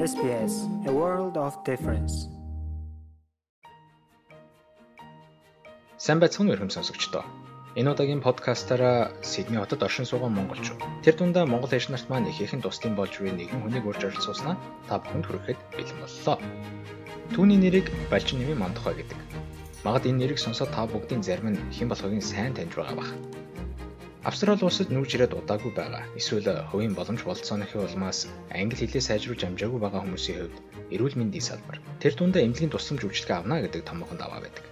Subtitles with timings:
[0.00, 0.54] SBS
[0.88, 2.14] A World of Difference.
[6.00, 7.24] Сайн байцгаана уу өрхөм сонсогчдоо.
[7.76, 10.80] Энэ удаагийн подкастаараа Сидней хотод оршин суугаа монголчууд.
[11.04, 14.56] Тэр дундаа монгол ээж нарт маань их ихэн тусдын болж буй нэгэн хүнийг урьж оролцуулснаа
[14.88, 16.36] та бүхэнд хүрэхэд бэлэн боллоо.
[17.36, 19.20] Түүний нэрийг Балчин нэмийн Мандухай гэдэг.
[19.84, 23.12] Магад энэ нэрийг сонсоод та бүгдийн зарим нь хэн болохыг сайн таньж байгаа бах.
[24.20, 26.04] Австрали улсад нүүж ирээд удаагүй байгаа.
[26.12, 30.56] Эсвэл хувийн боломж болцооныхын улмаас англи хэлээ сайжруулж амжаагүй байгаа хүмүүсийн хувьд
[30.92, 34.64] эрүүл мэндийн салбар тэр дундаа эмнэлгийн тусламж үйлчилгээ авна гэдэг томоохон даваа байдаг.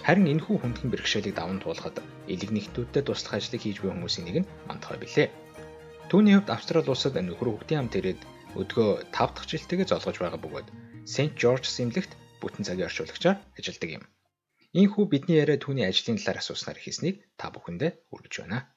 [0.00, 4.50] Харин энэхүү хүндхэн бэрхшээлийг даван туулахад элэг нэгтүүдтэй туслах ажлыг хийж буй хүмүүсийн нэг нь
[4.64, 5.28] мандахай билээ.
[6.08, 8.20] Түүний хувьд Австрали улсад нөхөр хүүхдийн хамт ирээд
[8.56, 10.68] өдгөө 5 дахь жилтэйгээ золгож байгаа бөгөөд
[11.04, 14.04] Сент Жорж сэмлэгт бүтэн цагийн орчуулагчаар ажилладаг юм.
[14.72, 18.72] Ийхүү бидний яриа түүний ажлын талаар асууснаар хийснийг та бүхэндээ хүргэж байна.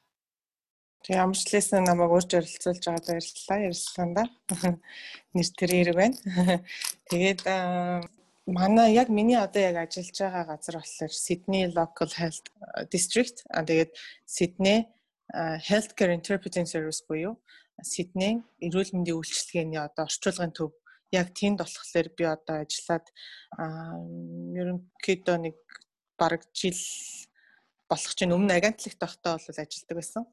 [1.04, 4.24] Тэг ямар ч лээсэн намайг урьж оролцуулж байгаа баярлалаа ярилцлаганда.
[5.34, 6.18] Нэр тэр хэрэг байна.
[7.10, 7.42] Тэгээд
[8.50, 12.46] манай яг миний одоо яг ажиллаж байгаа газар болохоор Sydney Local Health
[12.92, 13.38] District.
[13.50, 13.92] А тэгээд
[14.28, 14.92] Sydney
[15.70, 17.38] Healthcare Interpreting Service буюу
[17.84, 20.74] Sydney эрүүл мэндийн үйлчилгээний одоо орчуулгын төв
[21.16, 23.06] яг тэнд болохоор би одоо ажиллаад
[24.60, 25.56] ерөнхийдөө нэг
[26.20, 26.78] бараг жил
[27.90, 30.24] болох чинь өмнө агентлагт байхдаа бол ажилладаг байсан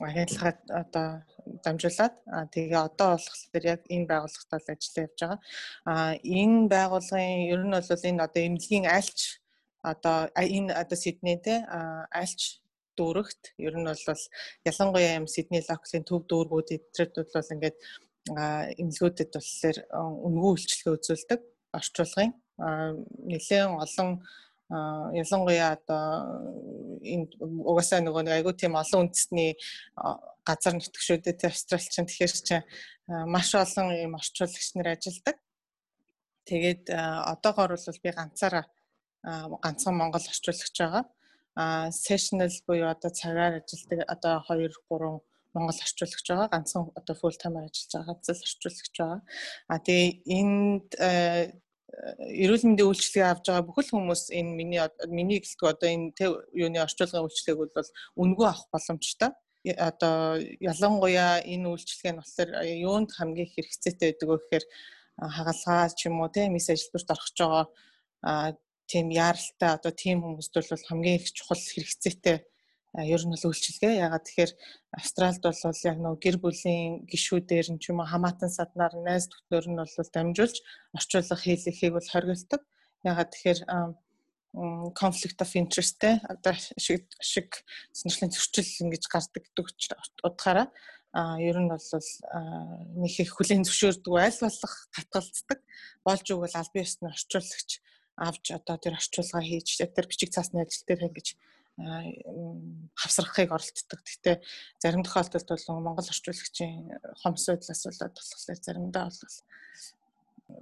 [0.00, 1.06] агентлагаа одоо
[1.64, 2.14] дамжуулаад
[2.54, 5.38] тэгээ одоо болохоор яг энэ байгууллагад л ажиллаж явж байгаа.
[5.84, 9.18] А энэ байгууллагын ер нь бол энэ одоо эмнэлгийн альч
[9.82, 11.54] одоо энэ одоо Сидней те
[12.22, 12.60] альч
[12.96, 14.24] дүүрэгт ер нь бол
[14.70, 17.78] ялангуяа юм Сидней локалын төв дүүргүүд эдрүүд бол ингээд
[18.80, 19.78] эмнэлгүүдэд болохоор
[20.26, 21.40] үнгүй үйлчлэгээ үзүүлдэг
[21.78, 22.32] орчуулгын
[23.30, 24.08] нэлээд олон
[24.70, 26.04] ялангуяа одоо
[27.02, 29.58] энэ угаасаа нөгөө нэг айгүй тийм олон үндэсний
[30.46, 32.66] газар нутгшүүдэд австралч чинь тэгэхээр чинь
[33.26, 35.36] маш олон юм орчуулагч нар ажилладаг.
[36.46, 38.64] Тэгээд одоогоор бол би ганцаараа
[39.64, 41.04] ганцхан Монгол орчуулагч байгаа.
[41.58, 45.18] А sessional буюу одоо цагаар ажилладаг одоо 2 3
[45.54, 46.48] Монгол орчуулагч байгаа.
[46.54, 49.20] Ганцхан одоо full time ажиллаж байгаа ганц л орчуулагч байгаа.
[49.66, 50.90] А тэгээ энд
[51.90, 54.80] эрүүл мэндийн үйлчилгээ авж байгаа бүхэл хүмүүс энэ миний
[55.10, 56.14] миний гэлтгүй одоо энэ
[56.54, 57.90] юуны орчуулгын үйлчилгээг бол
[58.22, 59.30] үнгүй авах боломжтой.
[59.76, 64.64] Одоо ялангуяа энэ үйлчилгээ нь болохоор юунд хамгийн хэрэгцээтэй байдаг вэ гэхээр
[65.20, 67.64] хагалгаа ч юм уу тийм мис ажилбарт орох байгаа
[68.90, 72.36] тийм яаралтай одоо тийм хүмүүст бол хамгийн их чухал хэрэгцээтэй
[72.98, 74.02] ер нь бол үйлчилгээ.
[74.02, 74.52] Ягаад тэгэхээр
[74.98, 79.66] Австралид бол яг нөгөө гэр бүлийн гишүүдээр нь ч юм уу хамаатан саднаар найз нөхдөр
[79.70, 80.56] нь бол дамжуулж
[80.98, 82.62] орчуулах хийлэхийг бол хоригддаг.
[83.06, 83.60] Ягаад тэгэхээр
[84.54, 87.62] of interest те одоо шиг шиг
[87.94, 89.66] сонирхлын зөрчил ингэж гардаг гэдэг
[90.26, 90.66] утгаараа
[91.12, 91.78] а ер нь бол
[93.02, 95.58] нэг их хүлийн зөвшөөрдөг аль болох татгалцдаг
[96.02, 97.70] болж өгвөл аль биесны орчуулагч
[98.18, 101.38] авч одоо тэр орчуулга хийж тэр бичиг цаасны ажил дээр ингэж
[102.94, 104.00] хавсрахыг оролддог.
[104.04, 104.36] Гэхдээ
[104.82, 109.36] зарим тохиолдолд бол Монгол орчуулагчийн хомсойдлаас болоод болохоор заримдаа бол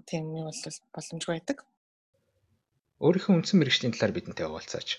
[0.06, 0.62] тийм нь бол
[0.94, 1.58] боломжгүй байдаг.
[2.98, 4.98] Өөрийнхөө үндсэн мэрэгжлийн талаар бидэнтэй хуваалцаач.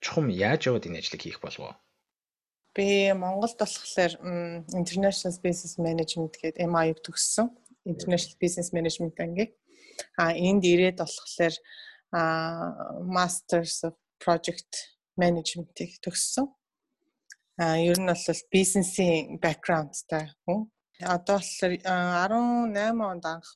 [0.00, 1.74] Чухам яаж яваад энэ ажлыг хийх болов уу?
[2.74, 4.12] Би Монголд болохоор
[4.70, 7.50] International Business Management гэдэг MIU төгссөн.
[7.84, 9.50] International Business Management анги.
[10.16, 11.54] А энд ирээд болохоор
[13.06, 16.48] Masters of Project менежментийг төгссөн.
[17.60, 20.64] А ер нь бол бизнесийн бэкграундтай хүн.
[21.00, 23.48] Одоо болохоор 18 онд анх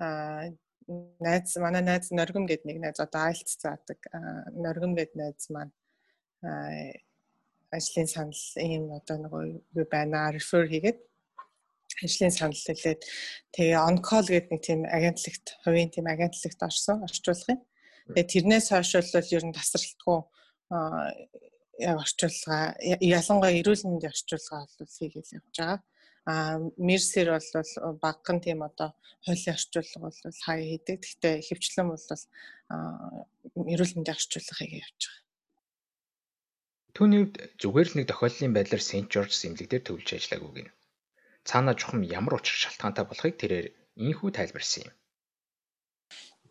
[0.00, 0.48] а
[1.20, 4.00] найз манай найз Норгим гэдэг нэг найз одоо айлт заадаг.
[4.56, 5.72] Норгим гэдэг найз маань
[7.70, 9.42] ажлын санал ийм одоо нөгөө
[9.78, 10.98] юу байна рефер хийгээд
[12.04, 13.02] ажлын санал хэлээд
[13.54, 17.60] тэгээ онкол гэдэг нэг тийм агентлагт хувийн тийм агентлагт орсон орчуулгын.
[18.14, 20.18] Тэгээ тэрнээс хойш бол ер нь тасралтгүй
[21.80, 25.80] яг орчуулга ялангуяа эрүүл мэндийн орчуулга бол хийгээл явж байгаа.
[26.28, 26.34] А
[26.76, 28.92] Мерсер бол багхан тийм одоо
[29.24, 30.98] хуулийн орчуулга бол хаяа хийдэг.
[31.00, 32.06] Гэхдээ хөвчлэн бол
[33.72, 35.20] эрүүл мэндийн орчуулга хийгээ явж байгаа.
[36.94, 40.70] Түүний хувьд зүгээр л нэг тохиолдлын байдлаар Сент Жорж сэмлэг дээр төвлөж ажиллаагүй гин.
[41.48, 43.66] Цаанаа чухам ямар учир шалтгаантай болохыг тэрээр
[43.96, 44.94] ийхүү тайлбарсан юм.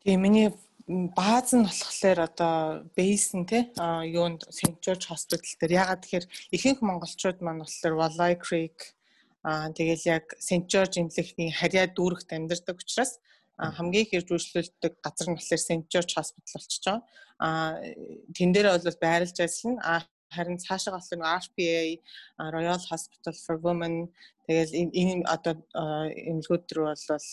[0.02, 0.48] Тийм миний
[0.90, 2.56] бааз нь болохоор одоо
[2.98, 3.64] бейс нь тий
[4.18, 6.26] юунд St George Hospital дээр ягаад тэгэхээр
[6.56, 8.98] ихэнх монголчууд маань болохоор Wallai Creek
[9.46, 13.22] аа тэгэл яг St George эмнэлэгний харьяа дүүрэгт амьдардаг учраас
[13.78, 17.06] хамгийн их ирж үйлчлүүлдэг газар нь болохоор St George Hospital болчихж байгаа.
[17.38, 17.72] Аа
[18.34, 19.82] тэн дээрээ бол байрлаж ажиллана.
[19.86, 20.02] Аа
[20.36, 21.84] харин цаашаа болсон RPA
[22.56, 24.10] Royal Hospital for Women
[24.50, 25.54] тэгэл энэ одоо
[26.30, 27.26] эмнэлгүүд рүү бол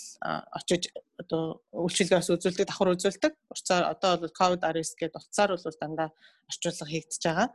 [0.58, 0.82] очиж
[1.20, 3.32] одоо үйлчилгээс үзүүлдэг давхар үзүүлдэг.
[3.52, 6.08] Урцаар одоо бол COVID-19 гэдэг утсаар бол дандаа
[6.50, 7.48] орчуулга хийгдэж байгаа.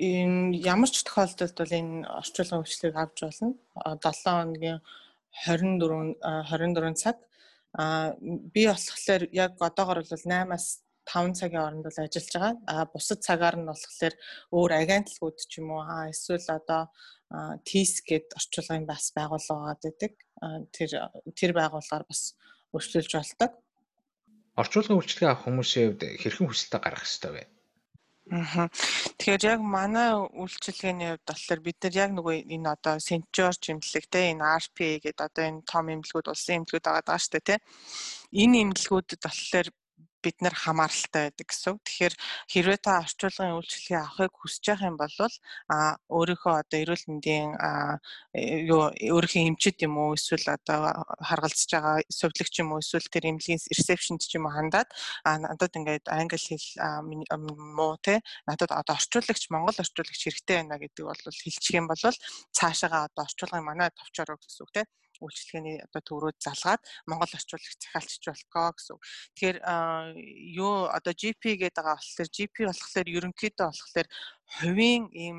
[0.00, 3.48] Энэ ямар ч тохиолдолд бол энэ орчуулгын үйлчлэгийг авч болно.
[4.00, 4.80] 7 хоногийн
[5.44, 7.16] 24 24 цаг
[7.72, 12.54] а би болохоор яг одоогор бол 8-аас 5 цагийн хооронд бол ажиллаж байгаа.
[12.66, 14.14] А бусад цагаар нь болохоор
[14.56, 16.82] өөр агентлагууд ч юм уу аа эсвэл одоо
[17.66, 20.12] TIS гэд орчуулгын бас байгууллагууд байдаг.
[20.76, 20.90] Тэр
[21.38, 22.36] тэр байгууллагаар бас
[22.76, 23.52] өршлүүлж болдог.
[24.60, 27.44] Орчуулгын үйлчлэгээ авах хүмүүсийн хувьд хэрхэн хүсэлтээ гаргах ёстой вэ?
[28.30, 28.68] Аа.
[29.18, 34.30] Тэгэхээр яг манай үйлчлэгээний хувьд болохоор бид нар яг нөгөө энэ одоо Сенчор чимлэг те
[34.30, 37.56] энэ RPA гэдэг одоо энэ том эмнэлгүүд улсын эмнэлгүүд байгаа даа штэ те.
[38.30, 39.68] Энэ эмнэлгүүдэд болохоор
[40.22, 41.76] бид нар хамааралтай байдаг гэсэн.
[41.82, 42.14] Тэгэхээр
[42.52, 45.16] хэрвээ та орчуулгын үйлчлэгээ авахыг хүсэж байгаа юм бол
[45.68, 45.76] а
[46.06, 47.50] өөрийнхөө одоо эрүүл мэндийн
[48.70, 50.80] юу өөрийнхөө эмчит юм уу эсвэл одоо
[51.20, 54.88] харгалзаж байгаа сувлагч юм уу эсвэл тэр эмнэлгийн ресепшнт ч юм уу хандаад
[55.26, 56.66] а надад ингээд англи хэл
[57.76, 62.02] муу те надад одоо орчуулагч монгол орчуулагч хэрэгтэй байна гэдэг бол хэлчих юм бол
[62.56, 64.82] цаашаага одоо орчуулгын манай товчороо гэсэн үг те
[65.22, 68.98] үйлчлэгээний одоо төврүүд залгаад Монгол орчуулагч захиалчж болкоо гэсэн.
[69.38, 69.58] Тэгэхээр
[70.58, 74.08] юу одоо GP гэдэг байгаа болохоор GP болохоор ерөнхийдөө болохоор
[74.58, 75.38] хувийн ийм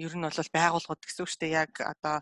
[0.00, 1.60] ер нь бол байгууллагууд гэсэн үг шүү дээ.
[1.66, 2.16] Яг одоо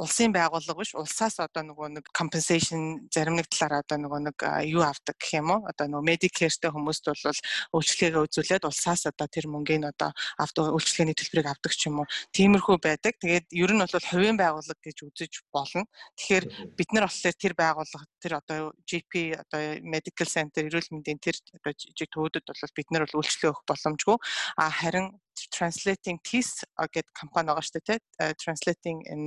[0.00, 4.36] улсын байгууллага биш улсаас одоо нөгөө нэг compensation зарим нэг талаараа одоо нөгөө нэг
[4.72, 7.36] юу авдаг гэх юм уу одоо нөгөө Medicare-тэй хүмүүст бол
[7.76, 12.76] үйлчлэгээ үзүүлээд улсаас одоо тэр мөнгөний одоо авдаг үйлчлэгээний төлбөрийг авдаг ч юм уу тиймэрхүү
[12.80, 13.14] байдаг.
[13.20, 15.84] Тэгээд ер нь бол хувийн байгууллага гэж үзэж болно.
[16.16, 21.36] Тэгэхээр бид нар болохоор тэр байгууллага тэр одоо GP одоо medical center эрүүл мэндийн тэр
[21.60, 24.16] одоо жиг төвөдөд бол бид нар бол үйлчлэгээ өгөх боломжгүй.
[24.56, 25.12] А харин
[25.50, 29.22] translating TIS гэдэг компани байгаа шүү дээ тий translating in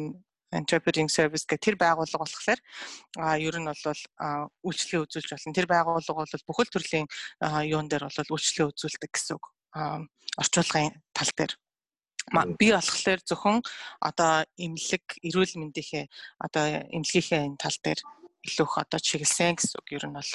[0.55, 2.59] interpreting service гэх тэр байгууллага болохоор
[3.19, 4.01] а ер нь бол
[4.63, 5.57] үйлчлэгээ үзүүлж болно.
[5.57, 7.07] Тэр байгууллага бол бүхэл төрлийн
[7.67, 9.45] юун дээр бол үйлчлэгээ үзүүлдэг гэсэн үг.
[10.39, 11.53] орчуулгын тал дээр
[12.59, 13.59] би болохоор зөвхөн
[14.01, 16.05] одоо эмнэлэг эрүүл мэндийнхээ
[16.39, 16.65] одоо
[16.95, 17.99] эмнэлгийнхээ энэ тал дээр
[18.45, 19.87] илүү их одоо чиглэсэн гэсэн үг.
[19.91, 20.31] Ер нь бол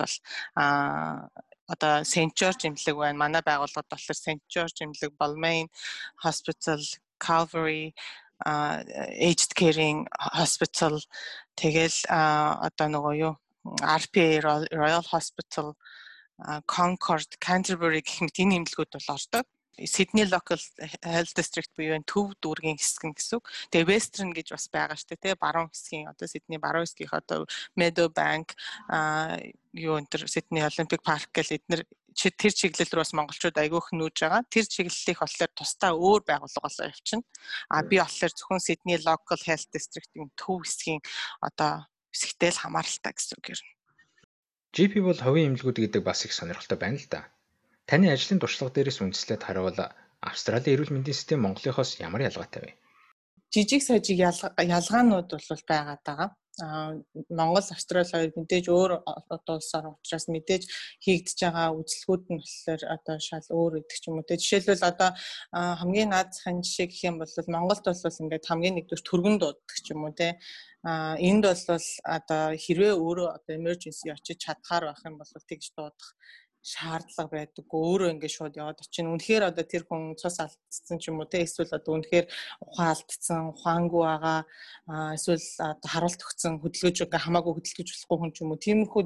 [0.54, 1.26] а
[1.72, 3.22] одоо St George эмнэлэг байна.
[3.22, 5.66] Манай байгууллагад болохоор St George эмнэлэг, Balmain
[6.24, 6.80] Hospital,
[7.20, 7.94] Calvary
[8.46, 10.96] aged caring hospital
[11.60, 13.34] тэгэл одоо нөгөө юу
[13.84, 14.40] RPA
[14.72, 15.76] Royal Hospital
[16.64, 19.44] Concord Canterbury гэх мэт энэ эмнэлгүүд бол ордог.
[19.86, 20.60] Sydney Local
[21.04, 23.44] Health District буюу энэ төв дүүргийн хэсэг гэсэн үг.
[23.72, 25.34] Тэгээ Western гэж бас байгаа дээ, тий.
[25.38, 27.46] Баруун хэсгийн одоо Sydney баруун хэсгийнх одоо
[27.78, 28.52] Meadowbank
[28.92, 29.38] аа
[29.72, 34.16] юу энэ төр Sydney Olympic Park гэл эднэр тэр чиглэл рүү бас монголчууд айгүйх нүүж
[34.26, 34.42] байгаа.
[34.50, 37.24] Тэр чиглэлийг болохоор тусдаа өөр байгууллагаас явчихна.
[37.70, 41.00] А би болохоор зөвхөн Sydney Local Health District-ийн төв хэсгийн
[41.40, 43.60] одоо хэсэгтэй л хамааралтай гэсэн үг юм.
[44.74, 47.26] GP бол хувийн эмнэлгүүд гэдэг бас их сонирхолтой байна л да.
[47.90, 49.74] Таны ажлын туршлага дээрээс үндэслээд харуул
[50.22, 52.72] Австралийн эрүүл мэндийн систем Монголынхоос ямар ялгаатай вэ?
[53.50, 56.30] Жижиг сажиг ялгаанууд бол байгаад байгаа.
[57.30, 58.90] Монгол Австрали хоёр мэдээж өөр
[59.26, 60.62] улсаар учраас мэдээж
[61.04, 65.10] хийгдэж байгаа үзлэгүүд нь болохоор одоо шал өөр гэдэг ч юм уу жишээлбэл одоо
[65.80, 69.86] хамгийн наад захын жишээ гэх юм бол Монголд бол ингээд хамгийн нэгдүгээр түргэн дууддаг ч
[69.94, 70.28] юм уу те
[70.84, 71.86] а энд бол
[72.16, 76.10] одоо хэрвээ өөрөө одоо emergency очиж чадхаар байх юм бол тэгж дуудах
[76.60, 77.64] шаардлага байдаг.
[77.64, 79.08] Өөрөө ингээд шууд яваад очин.
[79.08, 82.26] Үнэхээр одоо тэр хүн цус алдсан ч юм уу те эсвэл одоо үнэхээр
[82.60, 84.40] ухаан алдсан, ухаангүй байгаа
[85.16, 88.60] эсвэл одоо харуулт өгсөн хөдөлгөөж ингээ хамаагүй хөдөлгөж болохгүй хүн ч юм уу.
[88.60, 89.02] Тиймэрхүү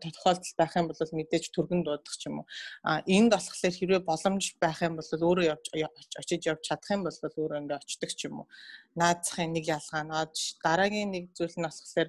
[0.00, 2.46] тохиолдол байх юм бол мэдээж түргэн дуудах ч юм уу.
[2.88, 5.66] А энд болохоор хэрвээ боломж байх юм бол өөрөө явж
[6.16, 8.48] очиж явж чадах юм бол өөрөө ингээ очдөг ч юм уу.
[8.96, 10.32] Наадахын нэг ялгаа наад
[10.64, 12.08] дараагийн нэг зүйл нь болохоор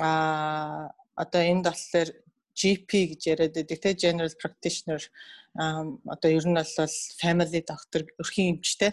[0.00, 2.08] а одоо энд болохоор
[2.60, 5.02] GP гэж яриад байдаг те general practitioner
[6.14, 8.92] одоо ер нь бол family doctor өрхийн эмчтэй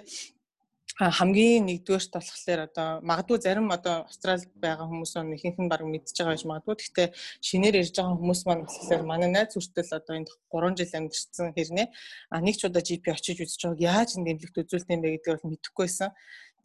[1.00, 6.18] хамгийн нэгдүгээрт болохоор одоо магадгүй зарим одоо Австралид байгаа хүмүүс нь ихэнх нь баг мэдчихэж
[6.20, 6.76] байгаа гэж магадгүй.
[6.76, 7.08] Гэхдээ
[7.48, 11.88] шинээр ирж байгаа хүмүүс маань болохоор манай найз хүртэл одоо энд 3 жил амьдэрсэн хэрнээ
[12.36, 15.36] а нэг ч удаа GP очиж үзэж байгааг яаж энэ дэмжлэгт үзүүлдэг юм бэ гэдгийг
[15.40, 16.12] бол мэдэхгүй байсан.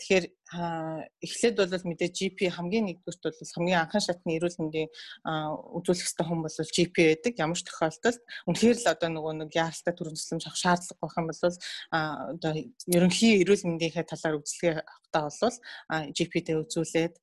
[0.02, 0.24] Тэгэхээр
[0.54, 4.88] эхлээд бол мэдээ GP хамгийн нэгдүгürt бол хамгийн анхан шатны эрүүл мэндийн
[5.78, 7.32] үзүүлэх ёстой хүн бол GP байдаг.
[7.38, 11.26] Ямар ч тохиолдолд үнэхээр л одоо нөгөө нэг яаралтай төрөн төсөлмж авах шаардлага байх юм
[11.28, 11.42] бол
[12.38, 12.52] одоо
[12.86, 14.74] ерөнхий эрүүл мэндийнхээ талаар үзлэгээ
[15.14, 15.58] авахтаа бол
[16.14, 17.14] GP-тэй үзүүлээд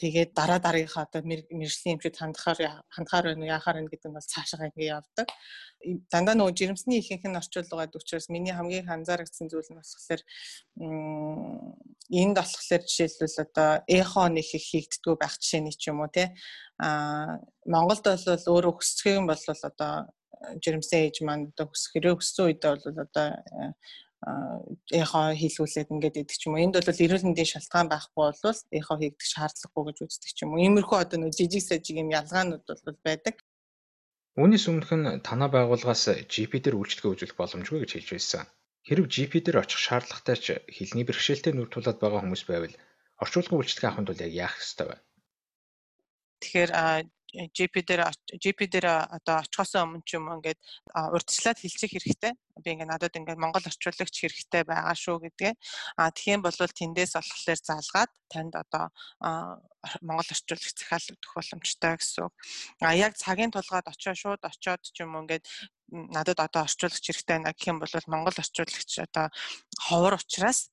[0.00, 2.58] тэгээд дараа дараагийнхаа одоо мэрэгжлийн эмчүүд хандахаар
[2.90, 5.28] хандахаар байна уу яахаар байна гэдэг нь бол цаашаа ингэ явдаг
[6.10, 10.22] дандаа нөгөө жирэмсний ихэнх нь орчуул байгаа учраас миний хамгийн анзаарагдсан зүйл нь болохоор
[12.10, 16.36] энд болохоор жишээлбэл одоо эхо нэг их хийгддгүү байх жишээний ч юм уу те
[16.76, 20.12] а Монголд бол өөрөө өсчих юм бол одоо
[20.60, 23.28] жирэмсэн ээж маань одоо өсөх хэрэг өссөн үедээ бол одоо
[24.92, 26.64] эхо хийлгүүлээд ингээд идэх юм уу.
[26.64, 30.64] Энд бол эрүүл мэндийн шалтгаан байхгүй бол эхо хийгдэх шаардлагагүй гэж үздэг юм уу.
[30.64, 33.36] Иймэрхүү одоо нэг жижиг сажиг юм ялгаанууд бол байдаг.
[34.36, 38.44] Үүнээс өмнөх нь танай байгууллагаас GP дээр үйлчлэгээ үзүүлэх боломжгүй гэж хэлж байсан.
[38.86, 42.74] Хэрв GP дээр очих шаардлагатай ч хэлний бэрхшээлтэй нүр тулаад байгаа хүмүүс байвал
[43.18, 44.96] орчуулгын үйлчлэгээ авахын тулд яг яах ёстой вэ?
[46.40, 46.70] Тэгэхээр
[47.34, 48.02] GP дээр
[48.38, 50.60] GP дээр одоо очихоос өмнө ч юм ингээд
[50.94, 52.32] урдчлаад хэлчих хэрэгтэй.
[52.62, 55.52] Би ингээд надад ингээд Монгол орчуулагч хэрэгтэй байгаа шүү гэдгээ.
[56.00, 58.84] А тэгхийн бол тэндээс болохоор залгаад танд одоо
[60.00, 62.30] Монгол орчуулагч захиал өгөх боломжтой гэсэн.
[62.80, 65.44] А яг цагийн тулгаад очоо шууд очоод ч юм уу ингээд
[65.90, 69.30] надад одоо орчуулагч хэрэгтэй байна гэх юм бол Монгол орчуулагч одоо
[69.86, 70.70] ховор учраас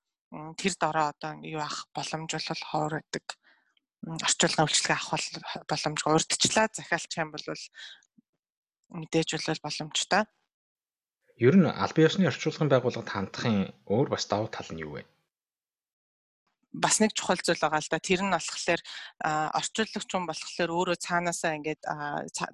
[0.57, 3.25] тэр дороо одоо юу авах боломж бол ховор байдаг
[4.03, 5.23] орчуулгын үйлчлэгээ авах
[5.69, 7.45] боломжгүй урдчлаа захиалчих юм бол
[8.93, 10.23] мэдээж бол боломжтой.
[11.37, 13.57] Ер нь албан ёсны орчуулгын байгууллагад хандахын
[13.89, 15.01] өөр бас давуу тал нь юу вэ?
[16.73, 18.01] Бас нэг чухал зүйл байгаа л да.
[18.01, 18.81] Тэр нь болохоор
[19.53, 21.81] орчуулагч хүн болохоор өөрөө цаанаасаа ингээд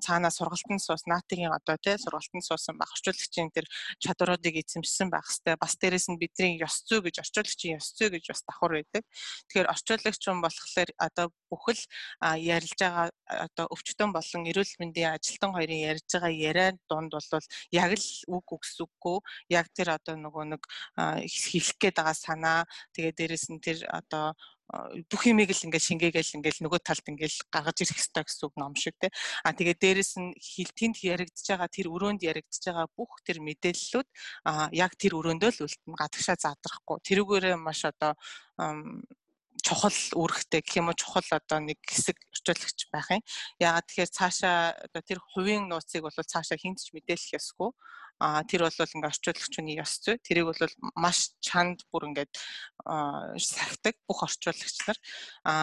[0.03, 3.65] цаанаа сургалтын суус наатигийн одоо тий сургалтын суусан баг орчуулагчийн тэр
[4.03, 8.25] чадваруудыг эзэмшсэн байх хэвээр бас дээрэс нь бидний ёс зүй гэж орчуулагчийн ёс зүй гэж
[8.27, 9.03] бас давхар байдаг.
[9.47, 11.81] Тэгэхээр орчуулагч хүн болохоор одоо бүхэл
[12.19, 13.07] ярилж байгаа
[13.47, 18.47] одоо өвчтөн болон эрүүл мэндийн ажилтан хоёрын ярьж байгаа яриа дунд бол яг л үг
[18.51, 19.17] үгсүггүй
[19.49, 20.63] яг тэр одоо нөгөө нэг
[20.99, 22.59] хэлэх гээд байгаа санаа
[22.93, 23.79] тэгээ дээрэс нь тэр
[24.10, 24.34] одоо
[25.10, 28.74] бүх юмыг л ингээд шингээгээл ингээд нөгөө талд ингээд гаргаж ирэх хэрэгтэй гэсэн үг ном
[28.78, 29.10] шиг те.
[29.42, 34.08] А тэгээ дээрэс нь хил тэнд яригдж байгаа тэр өрөөнд яригдж байгаа бүх тэр мэдээллүүд
[34.46, 36.98] а яг тэр өрөөндөө л үлдэн гадагшаа задрахгүй.
[37.01, 38.13] Тэрүүгээрээ маш одоо
[39.66, 43.25] чухал үүрэгтэй гэх юм уу чухал одоо нэг хэсэг орчуулагч байх юм.
[43.60, 47.74] Яагаад тэгэхээр цаашаа одоо тэр хувийн нууцыг бол цаашаа хинтж мэдээлэх ёсгүй.
[48.19, 50.19] А тэр бол ингээ орчуулагчны ёс зүй.
[50.19, 50.61] Тэрийг бол
[50.95, 52.35] маш чанд бүр ингээд
[53.39, 54.99] сахидаг бүх орчуулагч нар.
[55.47, 55.53] А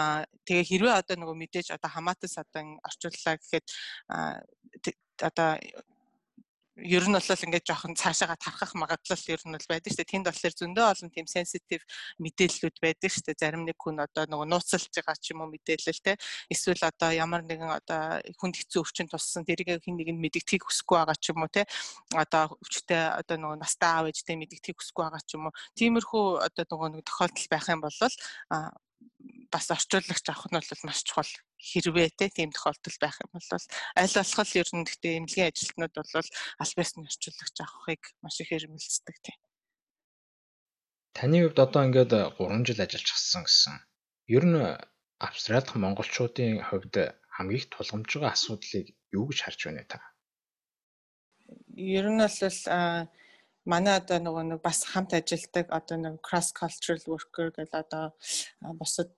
[0.48, 3.66] тэгээ хэрвээ одоо нөгөө мэдээж одоо хамаатас одоо орчууллаа гэхэд
[5.20, 5.50] одоо
[6.76, 10.12] ер нь бол ингээд жоохон цаашаага тархах магадлал ер нь бол байдаг шүү дээ.
[10.12, 11.82] Тэнд болохоор зөндөө олон тийм сенситив
[12.20, 13.40] мэдээллүүд байдаг шүү дээ.
[13.40, 16.20] Зарим нэг хүн одоо нөгөө нууцлж байгаа ч юм уу мэдээлэл те.
[16.52, 21.16] Эсвэл одоо ямар нэгэн одоо хүнд хэцүү өвчин туссан тэрийг хин нэгэнд мэддэгтгийг хүсэхгүй байгаа
[21.16, 21.64] ч юм уу те.
[22.12, 25.56] Одоо өвчтэй одоо нөгөө настай аав ээжтэй мэддэгтгийг хүсэхгүй байгаа ч юм уу.
[25.80, 27.96] Тиймэрхүү одоо нөгөө нэг тохиолдол байх юм бол
[29.52, 33.48] бас орчуулагч авах нь бол маш чухал хэрвээ тийм тохиолдол байх юм бол
[34.00, 36.12] аль болох ер нь гэхдээ эмнэлгийн ажилтнууд бол
[36.62, 39.38] аль биесны орчуулагч авахыг маш их хэрмэлцдэг тийм.
[41.16, 43.74] Таны хувьд одоо ингээд 3 жил ажиллаж гисэн гэсэн.
[44.36, 44.60] Ер нь
[45.18, 46.94] Австралид монголчуудын хувьд
[47.34, 48.86] хамгийн их тулгамж байгаа асуудлыг
[49.16, 50.00] юу гэж харж байна та?
[51.72, 52.36] Ер нь бол
[53.66, 58.04] манай одоо нөгөө нэг бас хамт ажилдаг одоо нэг cross cultural worker гэдэг одоо
[58.78, 59.12] бусад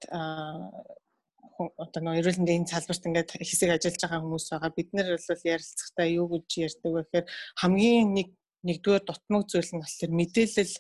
[1.59, 4.77] одоо нөгөө эрүүл мэндийн салбарт ингээд хэсэг ажиллаж байгаа хүмүүс байгаа.
[4.79, 7.27] Бид нэр бол ярилцахтаа юу гэж ярьдаг вэ гэхээр
[7.61, 8.29] хамгийн нэг
[8.63, 10.75] нэгдүгээр дутмаг зүйл нь болохоор мэдээлэл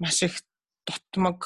[0.00, 0.36] маш их
[0.84, 1.40] дутмаг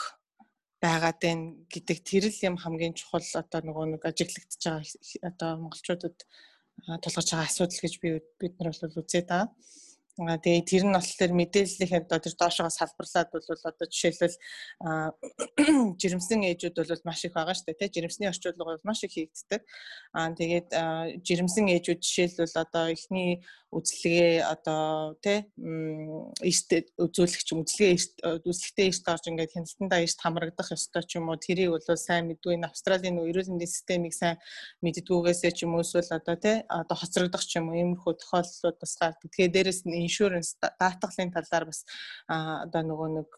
[0.82, 4.82] байгаад байна гэдэг тэр л юм хамгийн чухал одоо нөгөө нэг ажиглагдж байгаа
[5.30, 6.18] одоо монголчуудад
[7.02, 8.08] тулгарч байгаа асуудал гэж би
[8.40, 9.46] бид нар бол үзээ та.
[10.26, 14.36] Тэгээ тэр нь болохоор мэдээллийнхээ одоо тэр доошоо салбарлаад бол одоо жишээлбэл
[16.00, 19.62] жирэмсэн ээжүүд бол маш их байгаа шүү дээ тий жирэмсний орчуулга бол маш их хийгддэг.
[20.14, 20.68] Аа тэгээд
[21.26, 29.54] жирэмсэн ээжүүд жишээлбэл одоо эхний үзлэгээ одоо тий эрт үзүүлэгч үзлэгээ үзлэгтэй эрт орж ингээд
[29.56, 33.72] хяналтандаа эрт хамрагдах ёстой ч юм уу тэрийг бол сайн мэдгүй энэ Австралийн эрүүл мэндийн
[33.72, 34.36] системийг сайн
[34.84, 38.92] мэддгүйгээсээ ч юм уу эсвэл одоо тий одоо хоцрогдох ч юм уу иймэрхүү тохиолдлууд бас
[39.00, 39.28] гардаг.
[39.32, 41.88] Тэгэхээр дээрэс нь иншуранс даатгалын талаар бас
[42.28, 43.30] одоо нөгөө нэг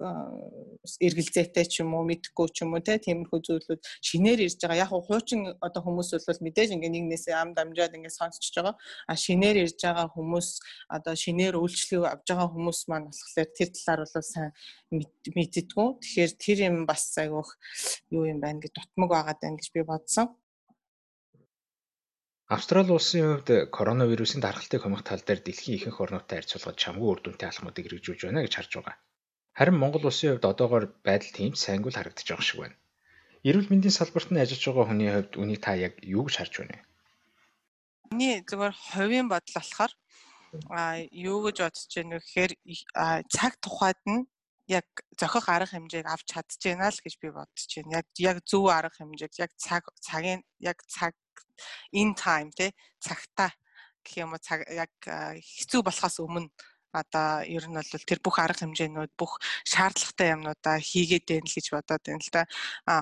[0.98, 4.82] эргэлзээтэй ч юм уу мэдхгүй ч юм уу тиймэрхүү зүйлүүд шинээр ирж байгаа.
[4.82, 8.74] Яг хуучин одоо хүмүүс бол мэдээж ингээ нэгнээсээ ам дамжаад ингээ сонсчихж байгаа.
[9.06, 10.48] А шинээр ирж байгаа хүмүүс
[10.90, 14.50] одоо шинээр үйлчлэг авж байгаа хүмүүс маань болохоор тэр талаар бол сайн
[14.90, 15.88] мэддэггүй.
[16.02, 17.50] Тэгэхээр тэр юм бас айгүйх
[18.10, 20.34] юу юм байна гэж дутмаг байгаад байна гэж би бодсон.
[22.46, 27.48] Австрали улсын хувьд коронавирусын дархалтыг хумих тал дээр дэлхийн ихэнх орнуудтай харьцуулахад чамгүй үр дүнтэй
[27.48, 28.96] алхмуудыг хэрэгжүүлж байна гэж харж байгаа.
[29.56, 32.76] Харин Монгол улсын хувьд одоогоор байдал тийм сайнгүй л харагдаж байгаа шиг байна.
[33.48, 36.76] Эрүүл мэндийн салбарт нь ажиллаж байгаа хүний хувьд үнийг та яг юу гэж харж байна
[36.76, 36.82] вэ?
[38.12, 39.92] Миний зүгээр хувийн бодол болохоор
[40.68, 42.52] а юу гэж бодож байна вэ гэхээр
[43.32, 44.28] цаг тухайд нь
[44.68, 48.04] яг зохих арга хэмжээг авч чадчихэна л гэж би бодож байна.
[48.04, 51.16] Яг яг зөв арга хэмжээг яг цаг цагийн яг цаг
[51.92, 53.50] in time те цагтаа
[54.04, 56.50] гэх юм уу цаг яг хэцүү болохоос өмнө
[56.94, 61.66] одоо ер нь бол тэр бүх арга хэмжээнүүд бүх шаардлагатай юмнуудаа хийгээд байна л гэж
[61.74, 62.42] бодоод байна л да.
[62.86, 62.94] А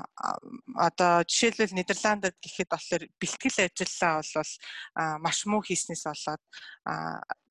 [0.88, 4.52] одоо жишээлбэл Нидерландд гэхэд болохоор бэлтгэл ажиллаа бол
[5.20, 6.42] маш муу хийснээс болоод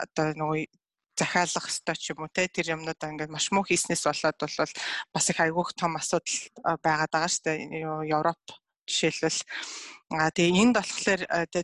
[0.01, 0.65] одоо нөгөө
[1.21, 4.73] захиалах ёстой ч юм уу те тэр юмнуудаа ингээд маш муу хийснээс болоод бол
[5.13, 6.37] бас их айгүйх том асуудал
[6.81, 7.57] байгаад байгаа шүү дээ.
[8.17, 8.41] Европ
[8.91, 9.39] жишээлбэл
[10.11, 11.21] а тэгээ энд болохоор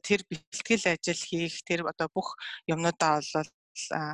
[0.07, 2.39] тэр бэлтгэл ажил хийх тэр одоо бүх
[2.72, 3.50] юмнуудаа бол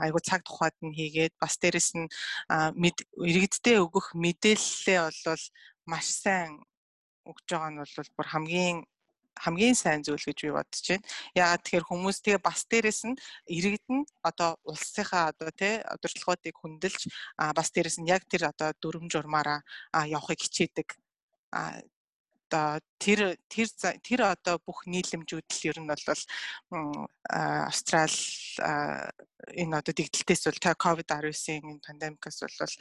[0.05, 2.07] айгу цаг тухайд нь хийгээд бас дээрэс нь
[3.29, 5.45] иргэддээ өгөх мэдээлэлээ бол
[5.91, 6.51] маш сайн
[7.29, 8.77] өгж байгаа нь бол бүр хамгийн
[9.43, 11.07] хамгийн сайн зүйл гэж би бодож байна.
[11.33, 13.17] Яагаад тэгэхээр хүмүүс тэгээ бас дээрэс нь
[13.49, 17.01] иргэд нь одоо улсынхаа одоо тий удирдлагуудыг хөндлөж
[17.57, 19.59] бас дээрэс нь яг тэр одоо дүрм журмаараа
[20.05, 20.87] явахыг хичээдэг
[22.53, 23.67] одоо тэр тэр
[24.05, 26.05] тэр одоо бүх нийлэмжүүд л ер нь бол
[27.33, 28.17] Австрал
[29.57, 32.75] энэ одоо дэгдэлтээс бол ковид 19-ийн энэ пандемикаас бол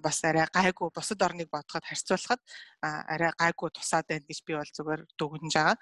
[0.00, 2.40] бас арай гайгүй бусад орныг бодоход харьцуулахад
[2.80, 5.76] арай гайгүй тусаад байна гэж би бол зүгээр дүгнэж байгаа.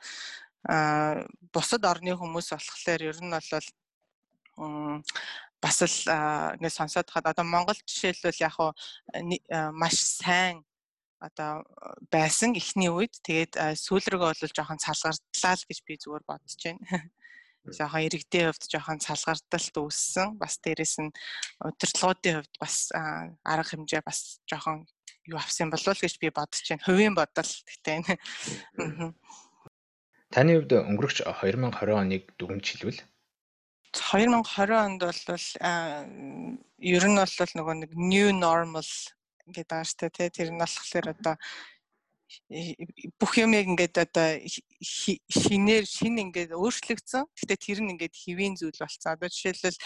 [0.67, 1.23] А
[1.55, 3.51] бусад орны хүмүүс болохоор ер нь бол
[5.63, 5.99] бас л
[6.59, 8.59] ингэ сонсоод хаад одоо Монгол жишээлбэл яг
[9.73, 10.67] маш сайн
[11.19, 11.67] одоо
[12.15, 17.11] байсан эхний үед тэгээд сүүл рүүгээ бол жоохон цалгардлаа л гэж би зүгээр бодож байна.
[17.69, 20.39] Жоохон иргэдийн хувьд жоохон цалгардалт үүссэн.
[20.39, 21.13] Бас дээрэс нь
[21.61, 24.87] удирдлагуудын хувьд бас арга хэмжээ бас жоохон
[25.27, 26.87] юу авсан болов уу гэж би бодож байна.
[26.87, 28.17] Хувийн бодол гэхдээ.
[30.33, 33.01] Таны хувьд өнгөрөх 2020 оныг дүгнж хэлвэл
[33.93, 35.45] 2020 онд бол
[36.79, 38.85] ер нь бол нөгөө нэг new normal
[39.53, 40.37] гэдэг байгаа шүү дээ.
[40.37, 41.35] Тэр нь болохоор одоо
[43.21, 44.29] бүх юм ингээд одоо
[45.33, 47.25] шинээр шин ингээд өөрчлөгдсөн.
[47.25, 49.17] Гэтэ тэр нь ингээд хэвийн зүйл болцсон.
[49.17, 49.79] Одоо жишээлбэл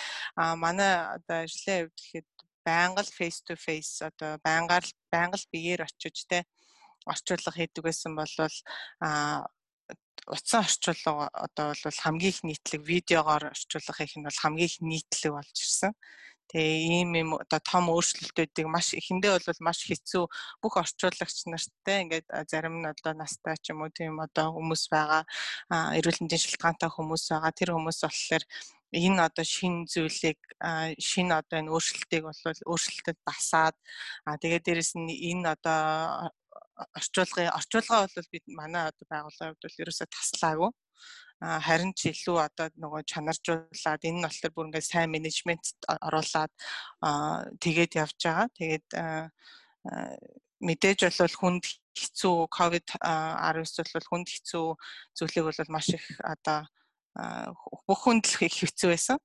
[0.58, 2.28] манай одоо ажлын хувьд гэхэд
[2.66, 6.42] байнга л face to face одоо байнгаар байнга л биеэр очиж те
[7.06, 8.34] орчуулга хийдэг байсан бол
[9.02, 9.46] а
[10.26, 15.32] утсан орчуулга одоо бол хамгийн их нийтлэг видеогоор орчуулга хийх нь бол хамгийн их нийтлэг
[15.34, 15.92] болж ирсэн.
[16.50, 20.24] Тэгээ ийм юм одоо том өөрчлөлтүүдийг маш эхэндээ бол маш хэцүү.
[20.62, 25.22] Бүх орчуулагч нартай ингээд зарим нь одоо настай ч юм уу тийм одоо хүмүүс байгаа.
[25.98, 27.52] Эрүүл мэндийн шалтгаантай хүмүүс байгаа.
[27.56, 28.44] Тэр хүмүүс болохоор
[28.92, 30.40] энэ одоо шин зүйлийг
[31.00, 33.76] шин одоо энэ өөрчлөлтийг бол өөрчлөлтөд басаад
[34.42, 35.80] тэгээд дээрэс нь энэ одоо
[36.98, 40.70] орчуулгын орчуулга бол бид манай одоо байгууллагын хувьд бол ерөөсөө таслаагүй
[41.42, 45.66] харин ч илүү одоо нөгөө чанаржуулаад энэ нь болохоор бүр ингээд сайн менежмент
[46.06, 46.52] оруулаад
[47.58, 48.48] тэгээд явж байгаа.
[48.54, 48.88] Тэгээд
[50.62, 51.64] мэдээж бол хүнд
[51.98, 54.66] хэцүү ковид 19 бол хүнд хэцүү
[55.18, 56.70] зүйлийг бол маш их одоо
[57.90, 59.18] бүх хүнд л хэцүү байсан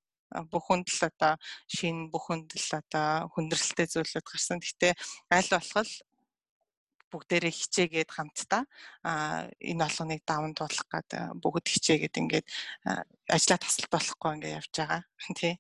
[0.52, 1.34] бүх хүнд л одоо
[1.72, 4.60] шин бүх хүнд л одоо хүндрэлтэй зүйлүүд гарсан.
[4.60, 4.94] Гэхдээ
[5.32, 5.90] аль болох
[7.12, 8.64] бүгдээрээ хичээгээд хамтдаа
[9.60, 12.48] энэ олгоныг даван туулах гээд бүгд хичээгээд ингээд
[13.32, 15.02] ажлаа тасалт болохгүй ингээд явж байгаа.
[15.40, 15.56] Тий.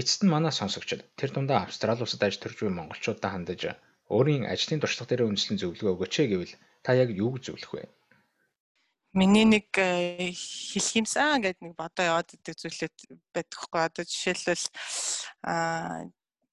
[0.00, 3.76] Эцэст нь манай сонсогчид тэр дундаа Австрали улсад ажил төрж буй монголчуудаа хандаж
[4.10, 7.84] өөрийн ажлын туршлага дээр үндэслэн зөвлөгөө өгөөч гэвэл та яг юу гэж зөвлөх вэ?
[9.14, 12.94] Миний нэг хэлэх юмсан гэдэг нэг бодоо яваад идэг зүйлүүд
[13.34, 13.80] байдаг хгүй.
[13.82, 14.66] Одоо жишээлбэл
[15.42, 16.06] аа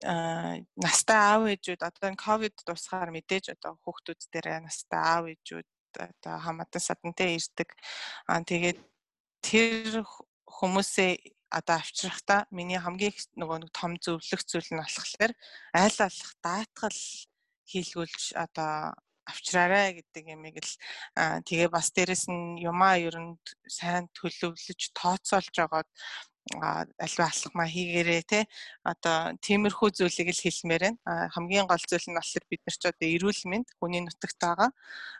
[0.03, 6.35] настай аав ээжүүд одоо энэ ковид тусгаар мэдээж одоо хүүхдүүд дээр настай аав ээжүүд одоо
[6.45, 7.69] хамаатан садантай ирдэг.
[8.29, 8.79] Аа тэгээд
[9.41, 10.05] тэр
[10.45, 11.11] хүмүүсээ
[11.49, 15.33] одоо авчрахтаа миний хамгийн их нөгөө нэг том зөвлөх зүйл нь болохоор
[15.73, 16.99] айл алах даатгал
[17.71, 18.93] хийлгүүлж одоо
[19.27, 20.73] авчраарай гэдэг ямиг л
[21.47, 23.35] тэгээ бас дээрэс нь юмаа ер нь
[23.67, 25.89] сайн төлөвлөж тооцоолж жагаад
[26.55, 28.39] альва алхмаа хийгээрээ те
[28.87, 31.27] одоо тиймэрхүү зүйлийг л хэлмээр байна.
[31.35, 34.69] Хамгийн гол зүйл нь болохоор бид нар ч одоо эрүүл мэнд хүний нутагт байгаа.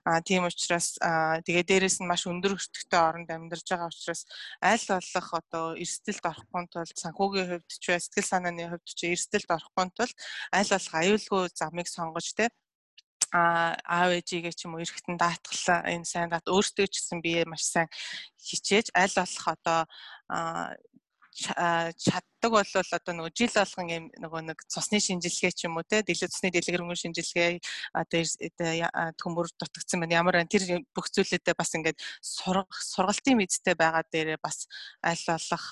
[0.07, 0.95] А тийм учраас
[1.43, 4.23] тэгээ дээрэс нь маш өндөр өртөгтэй оронд амьдарч байгаа учраас
[4.63, 9.49] аль болох одоо эрсдэлд орохгүй тулд санхүүгийн хувьд ч бай сэтгэл санааны хувьд ч эрсдэлд
[9.51, 10.15] орохгүй тулд
[10.55, 12.47] аль болох аюулгүй замыг сонгож те
[13.31, 17.43] а аав ээжигээ ч юм уу эрэхтэн даатгалаа энэ сайн дат өөртөө ч гэсэн бие
[17.43, 17.91] маш сайн
[18.39, 19.79] хичээж аль болох одоо
[21.37, 26.01] чаддаг бол одоо нөгөө жил болгон юм нөгөө нэг цусны шинжилгээ ч юм уу те
[26.01, 27.61] дэлгэр цусны дэлгэрэнгүй шинжилгээ
[27.93, 30.17] одоо төмөр дутагдсан байна.
[30.17, 30.49] Ямар байна?
[30.49, 34.65] Тэр бүх зүйлүүдээ бас ингээд сургалтын мэдтэй байгаа дээрээ бас
[35.05, 35.65] аль болох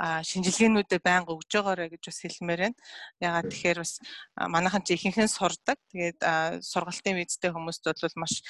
[0.00, 2.78] шинжилгээнүүдэд байнга өгж байгаарэ гэж бас хэлмээр байна.
[3.20, 3.92] Ягаад тэгэхээр бас
[4.36, 5.78] манайхан ч ихэнхэн сурдаг.
[5.92, 6.20] Тэгээд
[6.60, 8.44] сургалтын визтэй хүмүүст бол маш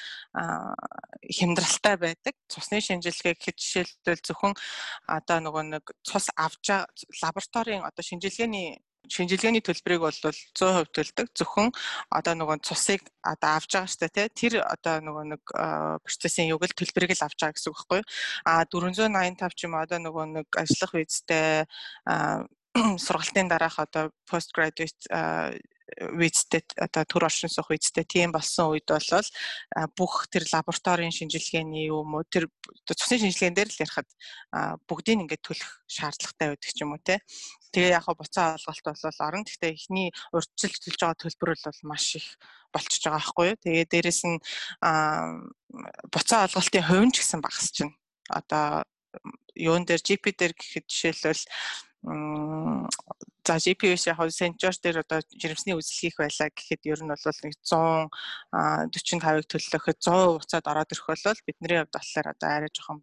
[1.23, 2.35] хямдралтай байдаг.
[2.51, 4.53] Цусны шинжилгээ гэхэд жишээлбэл зөвхөн
[5.07, 6.87] одоо нөгөө нэг цус авч
[7.23, 11.27] лабораторийн одоо шинжилгээний шинжилгээний төлбөрийг бол 100% төлдөг.
[11.33, 11.71] Зөвхөн
[12.11, 15.43] одоо нөгөө цусыг одоо авж байгаа штэ тий тэр одоо нөгөө нэг
[16.03, 18.07] процессын юг л төлбөрийг л авч байгаа гэсэн үг байхгүй юу?
[18.45, 21.65] А 485 ч юм одоо нөгөө нэг ажиллах визтэй
[23.05, 25.01] сургалтын дараах одоо post graduate
[26.19, 29.23] визтэй одоо төр оршин суух визтэй тийм болсон үед бол
[29.95, 32.51] бүх тэр лабораторийн шинжилгээний юм уу тэр
[32.83, 34.09] цусны шинжилгээнд дээр л ярихад
[34.83, 37.23] бүгдийг ингээд төлөх шаардлагатай байдаг ч юм уу те.
[37.73, 42.27] Тэгээ яг буцаа олголт бол орон гэхдээ эхний урьдчилж төлж байгаа төлбөр бол маш их
[42.73, 43.61] болчихж байгаа байхгүй юу.
[43.63, 44.37] Тэгээ дээрэс нь
[46.13, 47.95] буцаа олголтын хувь ч гэсэн багасч байна.
[48.29, 48.65] Одоо
[49.55, 51.43] юун дээр GP дээр гэхэд жишээлбэл
[53.47, 57.55] За GPS яг сенчор дээр одоо жирэмсний үзэл хийх байлаа гэхэд ер нь бол нэг
[57.63, 62.99] 145-ыг төлөхөд 100 уцаад ороод ирэх бол бидний хувьд болохоор одоо арай жоохон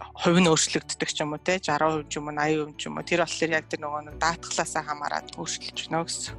[0.00, 3.06] хувь нь өөрчлөгддөг ч юм уу те 60% ч юм уу 80% ч юм уу
[3.06, 6.34] тэр болохоор яг тэр нөгөө нэг даатгалаасаа хамаарат өөрчлөж байна гэсэн.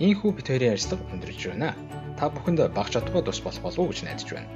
[0.00, 1.74] Ийхүү бит хоёрын ажиллага өндөрлж байна.
[2.18, 4.50] Та бүхэнд баг чадвараа тус болох болов уу гэж найдаж байна.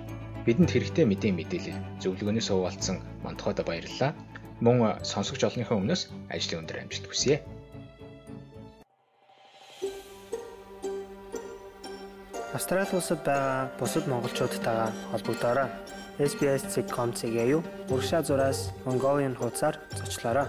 [0.47, 4.13] Бидэнд хэрэгтэй мэдээ мэдээлэл зөвлөгөөнөөс хуваалцсан мантахад баярлалаа
[4.61, 7.41] мөн сонсогч олонныхоо өмнөөс ажлын өндөр амжилт хүсье.
[12.55, 15.69] Австрали улсад байгаа бусад монголчуудтайгаа холбогдоорой.
[16.19, 20.47] SBS.com.cg-ийг урагшаа зураас Mongolian хуудасаар зочлоорой.